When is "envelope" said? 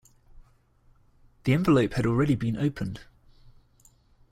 1.53-1.93